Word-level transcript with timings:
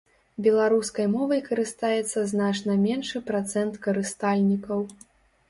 Беларускай 0.45 1.07
мовай 1.15 1.41
карыстаецца 1.49 2.23
значна 2.33 2.79
меншы 2.87 3.23
працэнт 3.29 3.79
карыстальнікаў. 3.87 4.85